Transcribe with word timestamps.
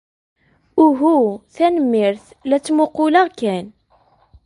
Uhu, 0.85 1.13
tanemmirt. 1.55 2.25
La 2.49 2.57
ttmuqquleɣ 2.59 3.27
kan. 3.39 3.65